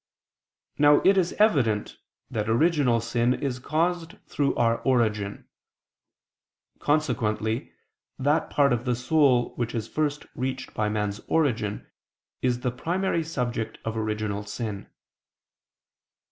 [0.79, 1.97] Now it is evident
[2.31, 5.47] that original sin is caused through our origin.
[6.79, 7.71] Consequently
[8.17, 11.85] that part of the soul which is first reached by man's origin,
[12.41, 14.89] is the primary subject of original sin.